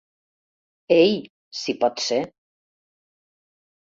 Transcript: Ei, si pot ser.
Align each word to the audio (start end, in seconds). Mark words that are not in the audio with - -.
Ei, 0.95 1.11
si 1.59 1.75
pot 1.83 2.01
ser. 2.05 2.19